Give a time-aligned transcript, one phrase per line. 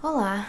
[0.00, 0.46] Olá,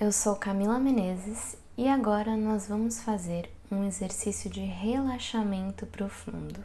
[0.00, 6.64] eu sou Camila Menezes e agora nós vamos fazer um exercício de relaxamento profundo.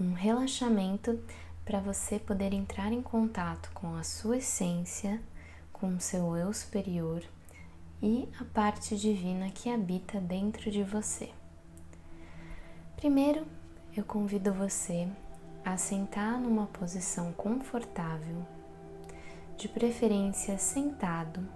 [0.00, 1.22] Um relaxamento
[1.62, 5.20] para você poder entrar em contato com a sua essência,
[5.74, 7.22] com o seu eu superior
[8.02, 11.28] e a parte divina que habita dentro de você.
[12.96, 13.46] Primeiro,
[13.94, 15.06] eu convido você
[15.62, 18.46] a sentar numa posição confortável,
[19.56, 21.46] de preferência sentado,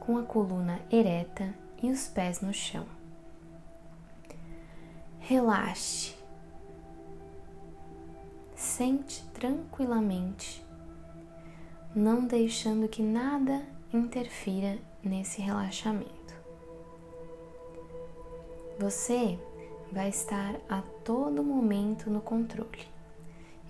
[0.00, 2.86] com a coluna ereta e os pés no chão.
[5.18, 6.14] Relaxe.
[8.54, 10.64] Sente tranquilamente,
[11.94, 16.34] não deixando que nada interfira nesse relaxamento.
[18.78, 19.38] Você
[19.92, 22.95] vai estar a todo momento no controle.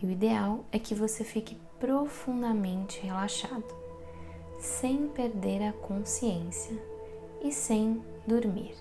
[0.02, 3.74] E o ideal é que você fique profundamente relaxado,
[4.58, 6.76] sem perder a consciência
[7.42, 8.74] e sem dormir.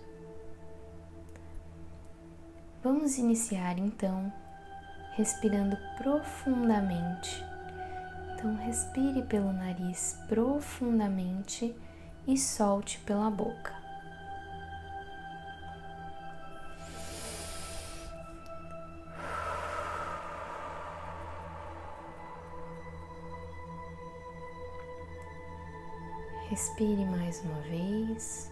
[2.83, 4.31] Vamos iniciar então
[5.15, 7.43] respirando profundamente.
[8.33, 11.73] Então, respire pelo nariz profundamente
[12.27, 13.84] e solte pela boca.
[26.55, 28.49] Respire mais uma vez.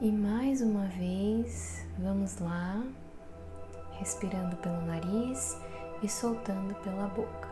[0.00, 2.80] E mais uma vez, vamos lá,
[3.98, 5.60] respirando pelo nariz
[6.00, 7.45] e soltando pela boca.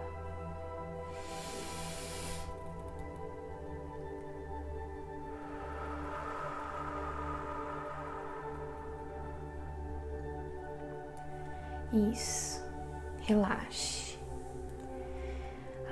[11.95, 12.61] Isso,
[13.21, 14.19] relaxe.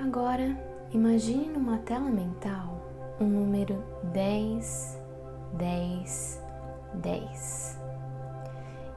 [0.01, 0.57] Agora,
[0.91, 2.81] imagine numa tela mental
[3.21, 4.99] um número 10,
[5.53, 6.43] 10,
[6.95, 7.79] 10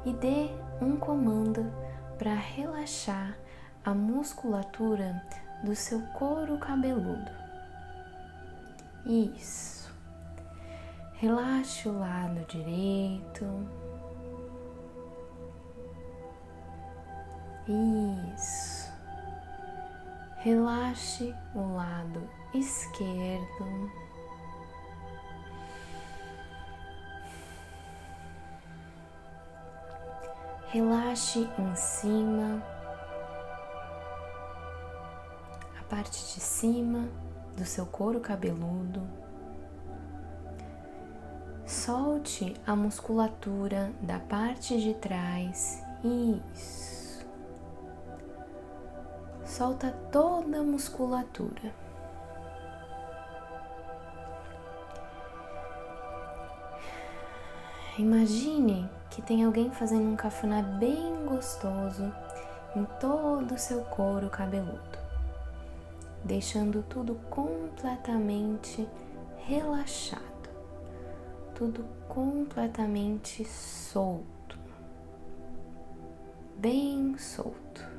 [0.04, 0.50] e dê
[0.82, 1.72] um comando
[2.18, 3.38] para relaxar
[3.84, 5.22] a musculatura
[5.62, 7.30] do seu couro cabeludo.
[9.06, 9.94] Isso.
[11.14, 13.46] Relaxe o lado direito
[17.68, 18.92] Isso.
[20.36, 22.22] Relaxe o lado
[22.54, 23.90] esquerdo.
[30.68, 32.62] Relaxe em cima,
[35.80, 37.08] a parte de cima
[37.56, 39.02] do seu couro cabeludo.
[41.64, 45.82] Solte a musculatura da parte de trás.
[46.04, 46.95] Isso
[49.56, 51.72] solta toda a musculatura.
[57.98, 62.12] Imagine que tem alguém fazendo um cafuné bem gostoso
[62.76, 64.98] em todo o seu couro cabeludo,
[66.22, 68.86] deixando tudo completamente
[69.38, 70.50] relaxado,
[71.54, 74.58] tudo completamente solto,
[76.58, 77.95] bem solto.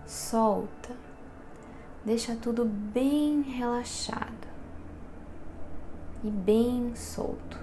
[0.07, 0.97] Solta.
[2.05, 4.49] Deixa tudo bem relaxado
[6.23, 7.59] e bem solto.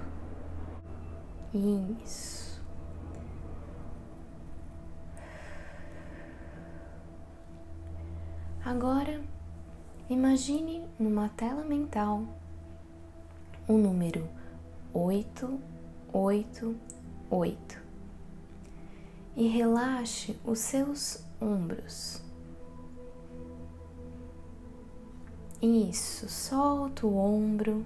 [1.53, 2.50] Isso.
[8.63, 9.19] Agora,
[10.07, 12.23] imagine numa tela mental
[13.67, 14.29] o número
[14.93, 15.59] oito,
[16.13, 16.75] oito,
[17.31, 17.81] oito
[19.35, 22.21] e relaxe os seus ombros.
[25.59, 27.83] Isso, solta o ombro,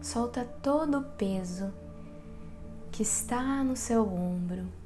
[0.00, 1.72] solta todo o peso
[2.90, 4.81] que está no seu ombro.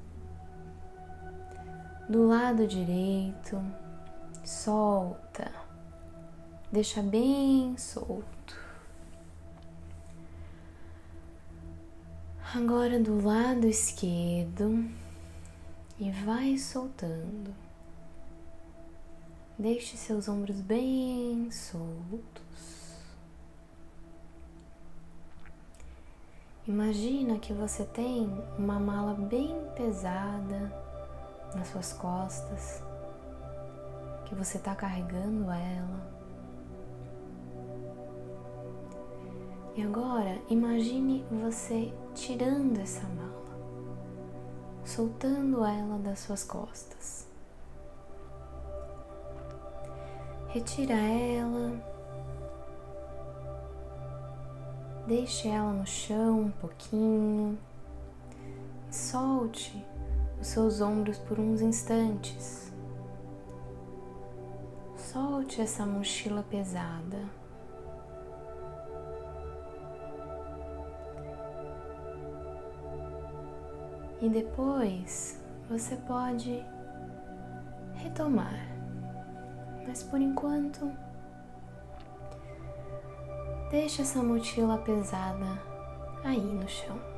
[2.09, 3.61] Do lado direito,
[4.45, 5.51] solta,
[6.71, 8.57] deixa bem solto.
[12.55, 14.89] Agora do lado esquerdo
[15.99, 17.53] e vai soltando.
[19.59, 23.01] Deixe seus ombros bem soltos.
[26.69, 30.86] Imagina que você tem uma mala bem pesada
[31.55, 32.83] nas suas costas,
[34.27, 36.17] que você está carregando ela.
[39.75, 43.59] E agora imagine você tirando essa mala,
[44.85, 47.27] soltando ela das suas costas.
[50.49, 51.73] Retira ela.
[55.07, 57.59] Deixe ela no chão um pouquinho.
[58.91, 59.85] Solte
[60.41, 62.73] os seus ombros por uns instantes.
[64.97, 67.19] Solte essa mochila pesada.
[74.21, 76.65] E depois você pode
[77.95, 78.77] retomar
[79.87, 80.91] mas por enquanto,
[83.71, 85.47] deixa essa mochila pesada
[86.25, 87.16] aí no chão.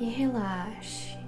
[0.00, 1.18] E relaxe.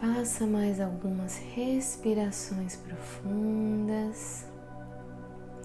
[0.00, 4.46] Faça mais algumas respirações profundas.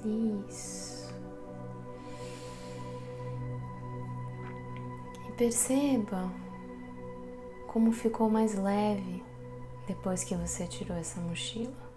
[0.03, 1.13] Isso.
[5.27, 6.31] E perceba
[7.67, 9.23] como ficou mais leve
[9.87, 11.87] depois que você tirou essa mochila.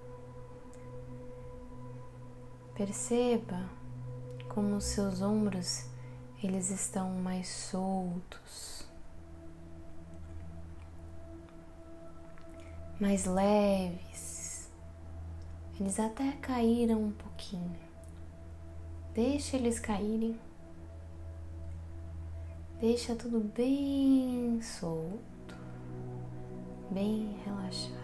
[2.75, 3.69] Perceba
[4.49, 5.90] como os seus ombros
[6.43, 8.87] eles estão mais soltos,
[13.01, 14.71] mais leves.
[15.79, 17.77] Eles até caíram um pouquinho.
[19.15, 20.39] Deixa eles caírem.
[22.81, 25.31] Deixa tudo bem solto
[26.91, 28.00] bem relaxado.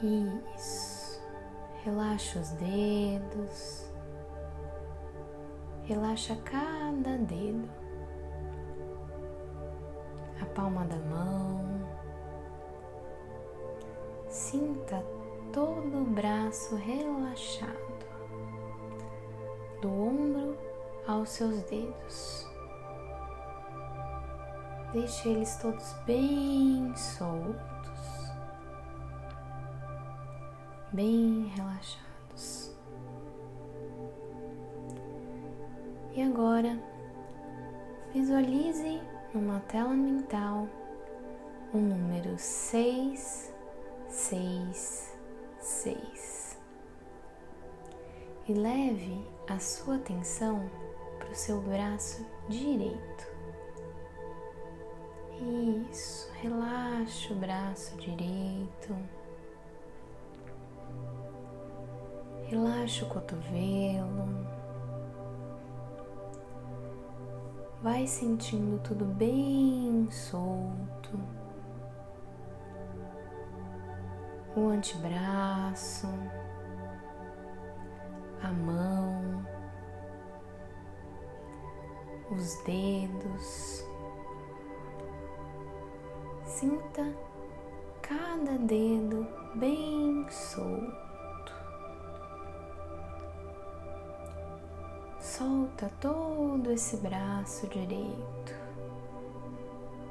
[0.02, 1.18] Isso.
[1.82, 3.90] Relaxa os dedos.
[5.84, 7.66] Relaxa cada dedo,
[10.42, 11.77] a palma da mão.
[14.38, 15.04] Sinta
[15.52, 18.06] todo o braço relaxado,
[19.82, 20.56] do ombro
[21.08, 22.46] aos seus dedos.
[24.92, 28.32] Deixe eles todos bem soltos,
[30.92, 32.72] bem relaxados.
[36.14, 36.78] E agora,
[38.14, 39.02] visualize
[39.34, 40.68] numa tela mental
[41.74, 42.38] o número
[44.08, 46.48] 666
[48.48, 50.70] e leve a sua atenção
[51.18, 53.28] para o seu braço direito.
[55.90, 58.96] Isso, relaxa o braço direito.
[62.46, 64.48] Relaxa o cotovelo.
[67.82, 70.97] Vai sentindo tudo bem solto.
[74.58, 76.08] O antebraço,
[78.42, 79.46] a mão,
[82.28, 83.86] os dedos.
[86.44, 87.06] Sinta
[88.02, 91.52] cada dedo bem solto.
[95.20, 98.54] Solta todo esse braço direito.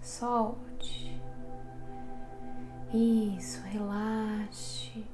[0.00, 1.20] Solte.
[2.94, 5.04] Isso, relaxe.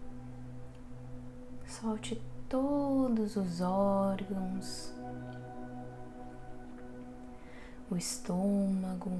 [1.66, 4.94] Solte todos os órgãos,
[7.90, 9.11] o estômago,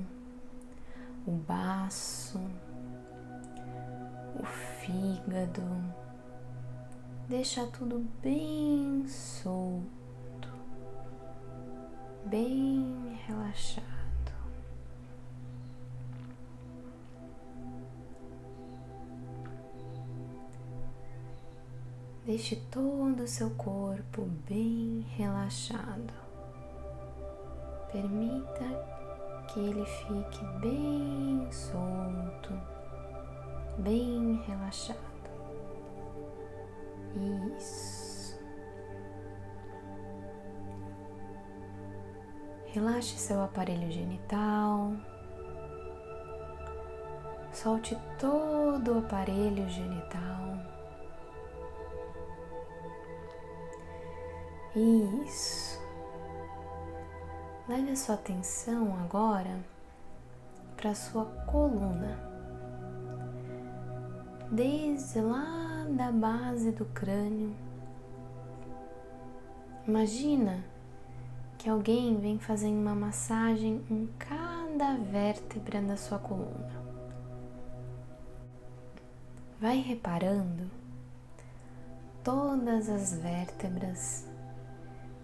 [1.27, 2.39] o baço,
[4.39, 5.63] o fígado
[7.29, 10.04] deixa tudo bem solto,
[12.27, 13.85] bem relaxado.
[22.25, 26.15] Deixe todo o seu corpo bem relaxado.
[27.93, 28.95] Permita
[29.53, 32.53] que ele fique bem solto,
[33.79, 34.99] bem relaxado.
[37.57, 38.04] Isso.
[42.75, 44.95] Relaxe seu aparelho genital.
[47.53, 50.59] Solte todo o aparelho genital.
[54.75, 55.81] Isso.
[57.69, 59.65] Leve a sua atenção agora
[60.77, 62.19] para a sua coluna.
[64.51, 67.55] Desde lá da base do crânio.
[69.87, 70.74] Imagina
[71.65, 76.71] que alguém vem fazendo uma massagem em cada vértebra da sua coluna.
[79.59, 80.71] Vai reparando
[82.23, 84.29] todas as vértebras,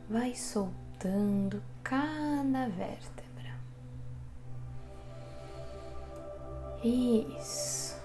[0.09, 3.55] vai soltando cada vértebra.
[6.83, 8.01] Isso.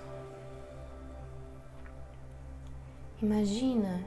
[3.22, 4.04] Imagina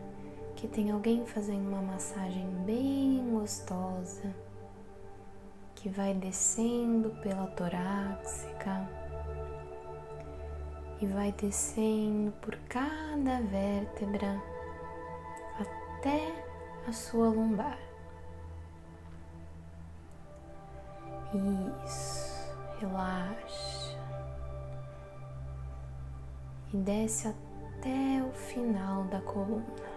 [0.59, 4.35] que tem alguém fazendo uma massagem bem gostosa
[5.77, 8.91] que vai descendo pela torácica
[11.01, 14.43] e vai descendo por cada vértebra
[15.61, 16.45] até
[16.89, 17.79] a sua lombar.
[21.87, 23.97] Isso, relaxa
[26.73, 27.49] e desce até
[27.79, 29.88] até o final da coluna.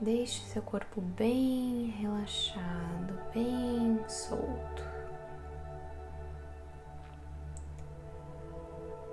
[0.00, 4.84] Deixe seu corpo bem relaxado, bem solto.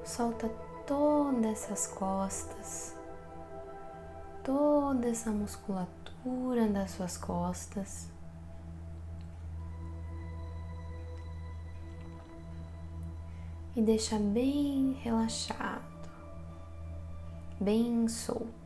[0.03, 0.49] Solta
[0.85, 2.95] todas essas costas,
[4.43, 8.11] toda essa musculatura das suas costas.
[13.75, 16.09] e deixa bem relaxado,
[17.59, 18.62] bem solto.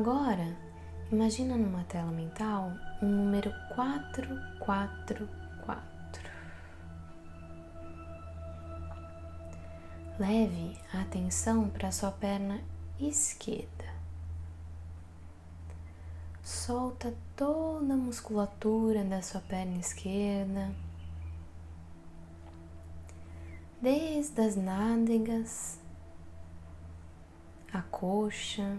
[0.00, 0.56] Agora,
[1.12, 5.26] imagina numa tela mental um número 444.
[10.18, 12.62] Leve a atenção para sua perna
[12.98, 13.84] esquerda.
[16.42, 20.74] Solta toda a musculatura da sua perna esquerda,
[23.82, 25.78] desde as nádegas,
[27.70, 28.78] a coxa,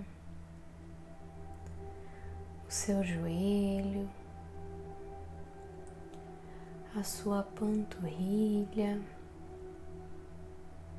[2.71, 4.09] o seu joelho,
[6.95, 9.01] a sua panturrilha.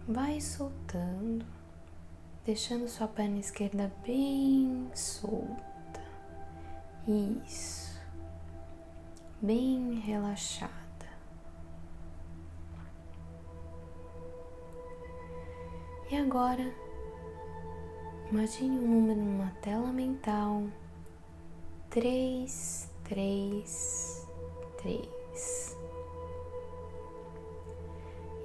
[0.07, 1.47] Vai soltando,
[2.45, 6.03] deixando sua perna esquerda bem solta.
[7.09, 7.99] Isso,
[9.41, 10.73] bem relaxada.
[16.11, 16.71] E agora,
[18.31, 20.65] imagine um número numa tela mental
[21.93, 24.27] três, três,
[24.79, 25.77] três.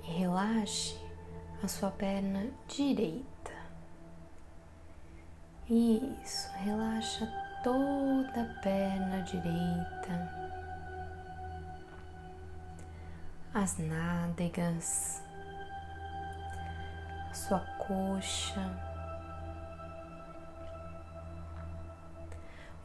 [0.04, 0.98] E relaxe
[1.64, 3.26] a sua perna direita.
[5.70, 7.26] Isso, relaxa
[7.64, 10.30] toda a perna direita,
[13.54, 15.24] as nádegas,
[17.30, 18.87] a sua coxa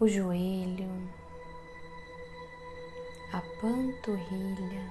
[0.02, 0.90] o joelho,
[3.32, 4.82] a panturrilha.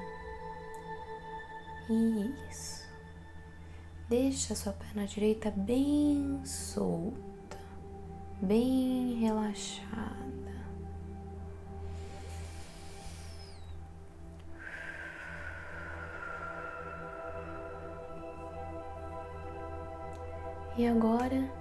[2.50, 2.88] Isso.
[4.08, 7.60] Deixa a sua perna direita bem solta,
[8.42, 10.16] bem relaxada.
[20.78, 21.52] E agora,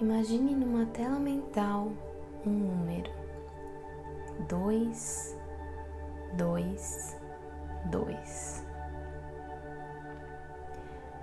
[0.00, 2.07] imagine numa tela mental
[2.46, 3.18] um número
[4.46, 5.36] dois,
[6.34, 7.16] dois,
[7.86, 8.64] dois.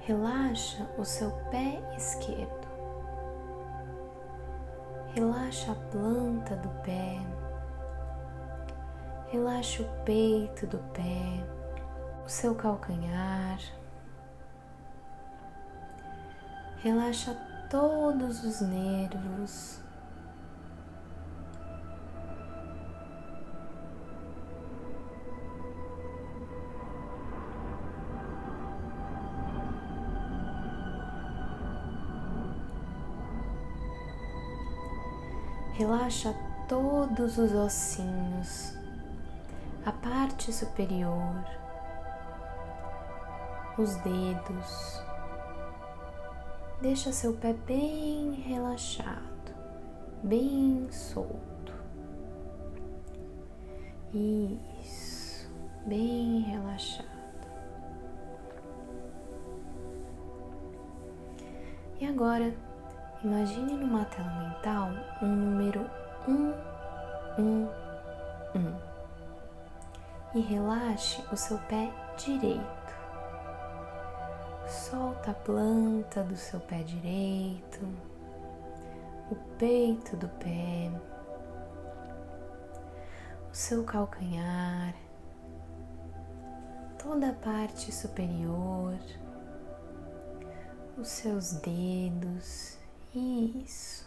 [0.01, 2.65] Relaxa o seu pé esquerdo.
[5.13, 7.17] Relaxa a planta do pé.
[9.29, 11.43] Relaxa o peito do pé,
[12.23, 13.59] o seu calcanhar.
[16.77, 17.33] Relaxa
[17.69, 19.84] todos os nervos
[36.05, 36.35] Relaxa
[36.67, 38.77] todos os ossinhos,
[39.83, 41.43] a parte superior,
[43.75, 45.01] os dedos.
[46.79, 49.51] Deixa seu pé bem relaxado,
[50.21, 51.73] bem solto.
[54.13, 55.49] Isso,
[55.87, 57.07] bem relaxado.
[61.99, 62.53] E agora
[63.25, 65.89] Imagine numa tela mental um número
[66.27, 67.67] 111
[70.35, 71.91] e relaxe o seu pé
[72.23, 72.93] direito.
[74.67, 77.87] Solta a planta do seu pé direito,
[79.31, 80.91] o peito do pé,
[83.51, 84.93] o seu calcanhar,
[86.99, 88.99] toda a parte superior,
[90.95, 92.84] os seus dedos
[93.19, 94.05] isso.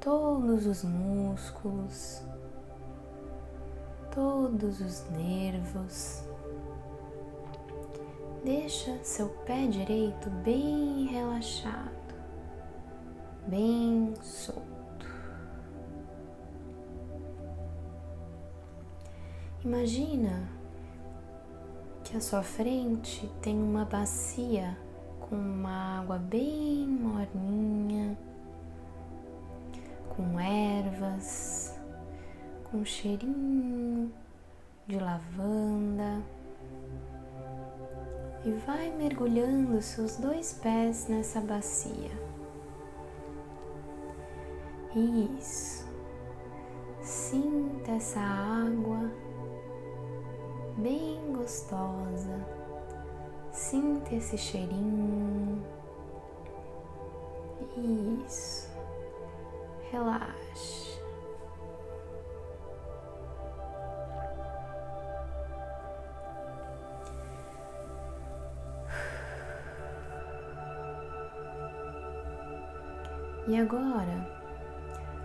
[0.00, 2.22] Todos os músculos,
[4.12, 6.24] todos os nervos.
[8.44, 12.14] Deixa seu pé direito bem relaxado,
[13.46, 14.72] bem solto.
[19.64, 20.48] Imagina
[22.02, 24.76] que à sua frente tem uma bacia
[25.32, 28.18] com uma água bem morninha,
[30.10, 31.74] com ervas,
[32.64, 34.12] com cheirinho
[34.86, 36.22] de lavanda.
[38.44, 42.10] E vai mergulhando seus dois pés nessa bacia.
[44.94, 45.90] Isso.
[47.00, 49.10] Sinta essa água
[50.76, 52.61] bem gostosa
[53.62, 55.64] Sinta esse cheirinho.
[58.26, 58.68] Isso.
[59.90, 61.00] Relaxe.
[73.46, 74.28] E agora,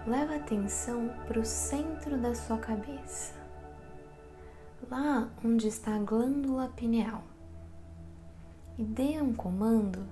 [0.05, 3.33] leva atenção para o centro da sua cabeça,
[4.89, 7.23] lá onde está a glândula pineal,
[8.77, 10.07] e dê um comando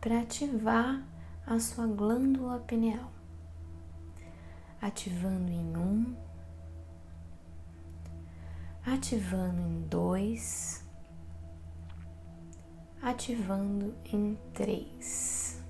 [0.00, 1.02] para ativar
[1.46, 3.10] a sua glândula pineal,
[4.80, 6.16] ativando em um,
[8.84, 10.84] ativando em dois,
[13.00, 15.62] ativando em três.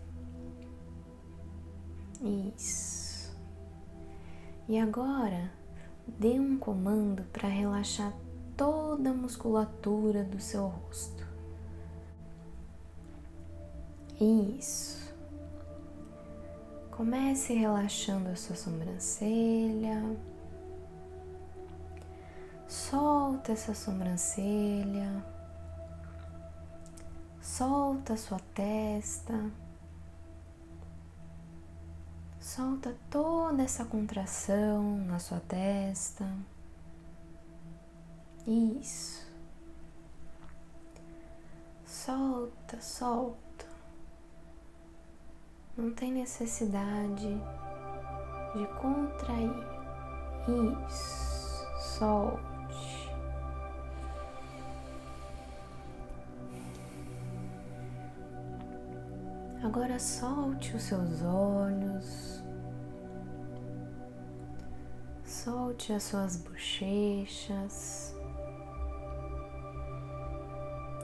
[2.22, 3.36] Isso.
[4.68, 5.52] E agora,
[6.06, 8.12] dê um comando para relaxar
[8.56, 11.21] toda a musculatura do seu rosto.
[14.22, 15.12] Isso.
[16.92, 20.16] Comece relaxando a sua sobrancelha.
[22.68, 25.24] Solta essa sobrancelha.
[27.40, 29.50] Solta a sua testa.
[32.38, 36.24] Solta toda essa contração na sua testa.
[38.46, 39.26] Isso.
[41.84, 43.51] Solta, solta.
[45.76, 47.40] Não tem necessidade
[48.54, 49.50] de contrair.
[50.88, 51.66] Isso.
[51.78, 53.10] Solte.
[59.62, 62.42] Agora solte os seus olhos.
[65.24, 68.14] Solte as suas bochechas,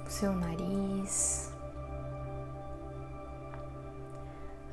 [0.06, 1.52] o seu nariz,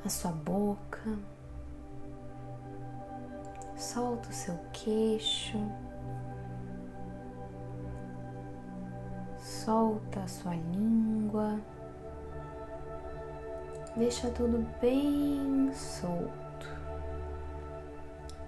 [0.06, 1.18] a sua boca.
[3.76, 5.58] Solta o seu queixo.
[9.38, 11.60] Solta a sua língua.
[13.96, 16.46] Deixa tudo bem solto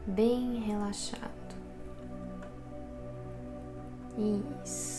[0.09, 1.29] bem relaxado.
[4.65, 4.98] Isso.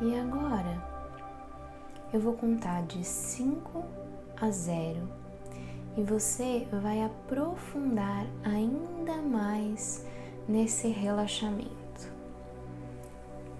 [0.00, 0.82] E agora
[2.12, 3.84] eu vou contar de 5
[4.40, 5.08] a 0
[5.96, 10.06] e você vai aprofundar ainda mais
[10.48, 12.12] nesse relaxamento,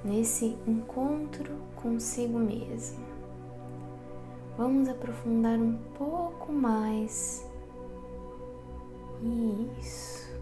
[0.05, 3.11] nesse encontro consigo mesmo
[4.61, 7.49] vamos aprofundar um pouco mais.
[9.81, 10.39] Isso.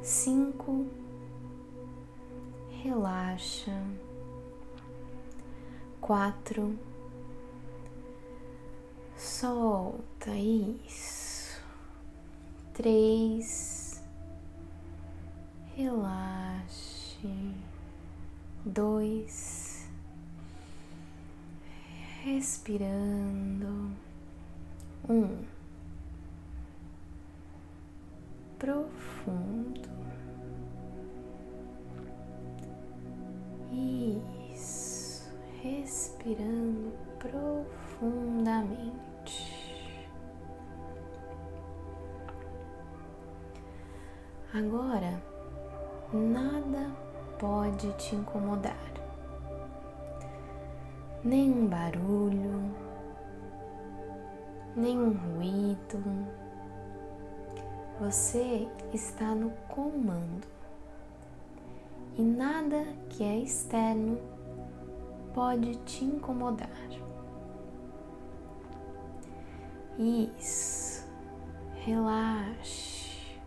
[0.00, 0.86] Cinco.
[2.70, 3.82] Relaxa.
[6.00, 6.78] Quatro.
[9.16, 10.30] Solta.
[10.30, 11.62] Isso.
[12.74, 14.02] Três.
[15.74, 17.28] Relaxe.
[18.64, 19.68] Dois
[22.28, 23.90] respirando.
[25.08, 25.44] Um
[28.58, 30.07] profundo.
[35.88, 38.92] Respirando profundamente.
[44.52, 45.22] Agora,
[46.12, 46.90] nada
[47.38, 48.76] pode te incomodar
[51.24, 52.70] nenhum barulho,
[54.76, 56.04] nenhum ruído.
[57.98, 60.46] Você está no comando
[62.14, 64.37] e nada que é externo
[65.38, 66.68] pode te incomodar.
[69.96, 71.08] Isso,
[71.76, 73.38] relaxe,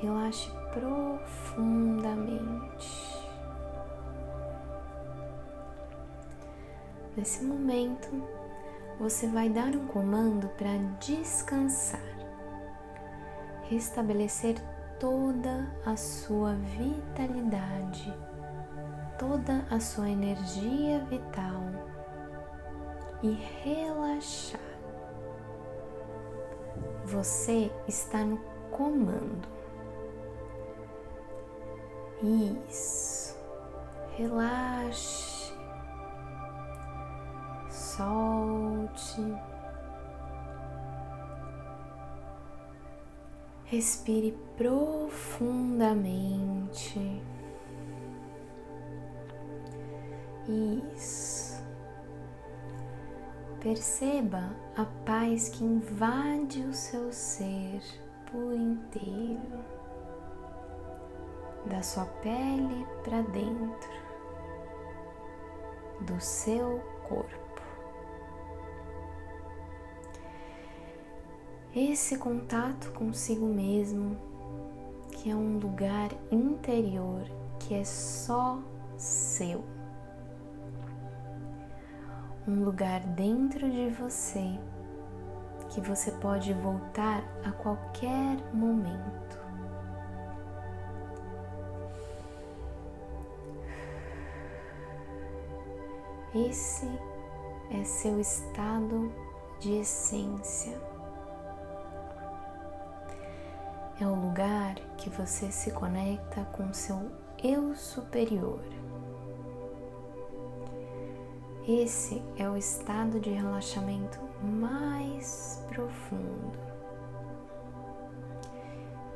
[0.00, 2.34] relaxe profundamente.
[7.16, 8.08] Nesse momento,
[8.98, 12.02] você vai dar um comando para descansar,
[13.70, 14.56] restabelecer
[14.98, 18.12] toda a sua vitalidade,
[19.18, 21.62] toda a sua energia vital
[23.22, 24.60] e relaxar.
[27.04, 28.38] Você está no
[28.70, 29.46] comando.
[32.68, 33.36] Isso.
[34.16, 35.34] Relaxe
[37.96, 39.22] solte.
[43.64, 47.22] Respire profundamente.
[50.48, 51.62] Isso.
[53.60, 57.80] Perceba a paz que invade o seu ser
[58.30, 59.64] por inteiro,
[61.64, 63.90] da sua pele para dentro,
[66.02, 66.78] do seu
[67.08, 67.62] corpo.
[71.74, 74.14] Esse contato consigo mesmo,
[75.10, 77.22] que é um lugar interior
[77.58, 78.58] que é só
[78.98, 79.64] seu
[82.46, 84.58] um lugar dentro de você
[85.70, 89.42] que você pode voltar a qualquer momento.
[96.34, 96.86] Esse
[97.70, 99.12] é seu estado
[99.58, 100.76] de essência.
[104.00, 107.10] É o lugar que você se conecta com seu
[107.42, 108.83] eu superior.
[111.66, 116.58] Esse é o estado de relaxamento mais profundo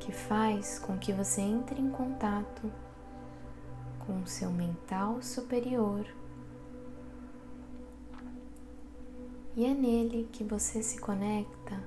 [0.01, 2.73] que faz com que você entre em contato
[3.99, 6.07] com o seu mental superior.
[9.55, 11.85] E é nele que você se conecta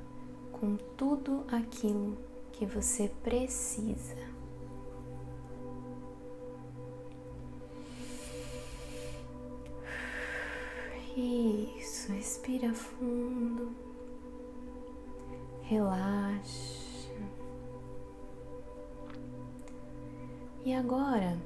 [0.51, 2.15] com tudo aquilo
[2.51, 4.30] que você precisa.
[11.23, 13.75] Isso, respira fundo,
[15.61, 17.13] relaxa.
[20.65, 21.39] E agora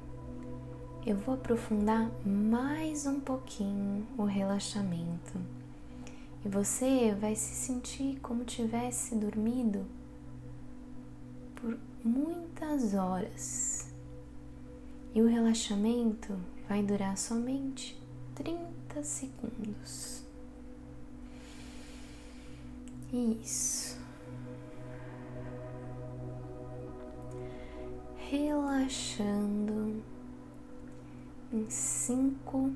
[1.06, 5.38] eu vou aprofundar mais um pouquinho o relaxamento
[6.46, 9.86] e você vai se sentir como tivesse dormido
[11.54, 13.94] por muitas horas.
[15.14, 16.34] E o relaxamento
[16.66, 18.02] vai durar somente
[18.36, 20.24] 30 segundos.
[23.12, 23.98] Isso.
[28.18, 30.04] Relaxando
[31.54, 32.74] em cinco,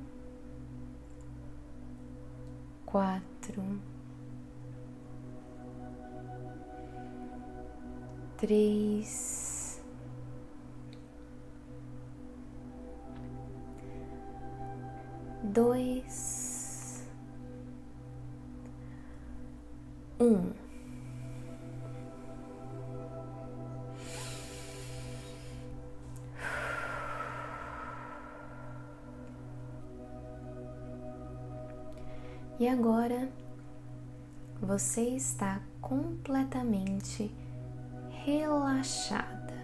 [2.86, 3.80] quatro,
[8.38, 9.39] três.
[15.50, 17.04] Dois,
[20.20, 20.52] um.
[32.58, 33.30] E agora
[34.60, 37.34] você está completamente
[38.24, 39.54] relaxada,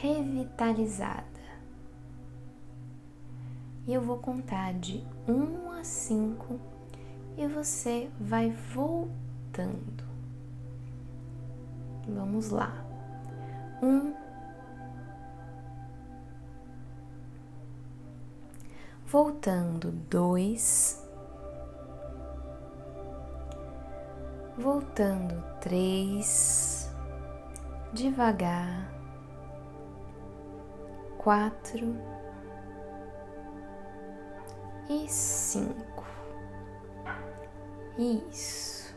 [0.00, 1.39] revitalizada
[3.86, 6.60] e eu vou contar de 1 a 5
[7.36, 10.04] e você vai voltando.
[12.06, 12.72] Vamos lá.
[13.82, 14.14] Um.
[19.06, 21.02] Voltando, dois.
[24.58, 26.90] Voltando, três.
[27.92, 28.92] Devagar.
[31.18, 32.09] Quatro
[34.90, 36.04] e cinco.
[37.96, 38.92] Isso.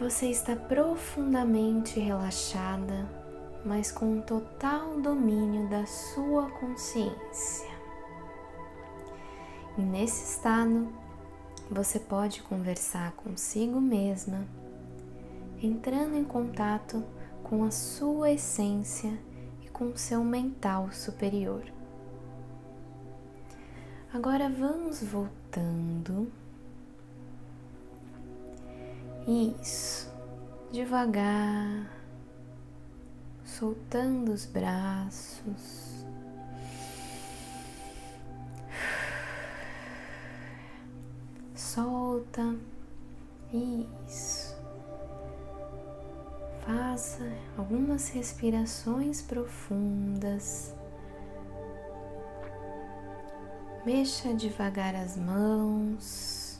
[0.00, 3.06] Você está profundamente relaxada,
[3.62, 7.68] mas com total domínio da sua consciência.
[9.76, 10.88] E nesse estado,
[11.70, 14.46] você pode conversar consigo mesma,
[15.62, 17.04] entrando em contato
[17.42, 19.12] com a sua essência
[19.62, 21.73] e com seu mental superior.
[24.14, 26.30] Agora vamos voltando.
[29.26, 30.08] Isso,
[30.70, 31.90] devagar,
[33.44, 36.06] soltando os braços.
[41.56, 42.56] Solta.
[43.52, 44.56] Isso.
[46.64, 47.24] Faça
[47.58, 50.73] algumas respirações profundas.
[53.84, 56.58] Mexa devagar as mãos,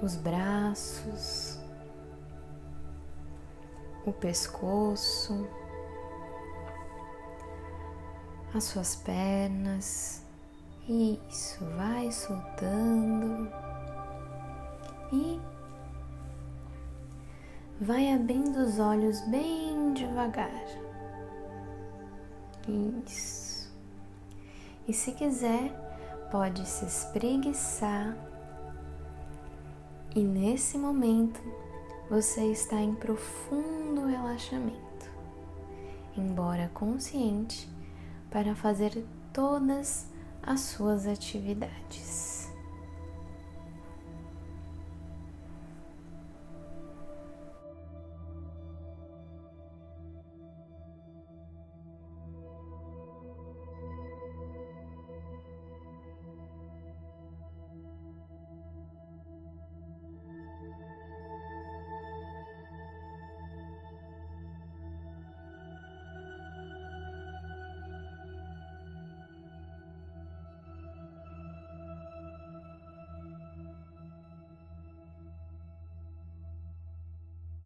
[0.00, 1.58] os braços,
[4.06, 5.48] o pescoço,
[8.54, 10.22] as suas pernas.
[10.88, 13.50] Isso, vai soltando
[15.12, 15.40] e
[17.80, 20.64] vai abrindo os olhos bem devagar.
[22.68, 23.55] Isso.
[24.88, 25.72] E se quiser,
[26.30, 28.16] pode se espreguiçar.
[30.14, 31.40] E nesse momento
[32.08, 35.10] você está em profundo relaxamento,
[36.16, 37.68] embora consciente,
[38.30, 40.06] para fazer todas
[40.42, 42.35] as suas atividades.